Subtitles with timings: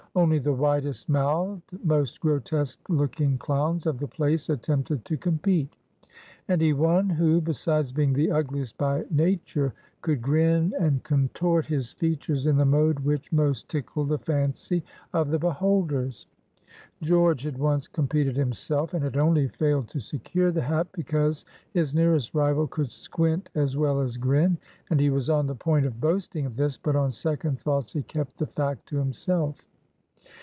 [0.13, 5.73] Only the widest mouthed, most grotesque looking clowns of the place attempted to compete;
[6.49, 11.93] and he won who, besides being the ugliest by nature, could "grin" and contort his
[11.93, 14.83] features in the mode which most tickled the fancy
[15.13, 16.27] of the beholders.
[17.01, 21.95] George had once competed himself, and had only failed to secure the hat because his
[21.95, 24.57] nearest rival could squint as well as grin;
[24.89, 28.01] and he was on the point of boasting of this, but on second thoughts he
[28.03, 29.65] kept the fact to himself.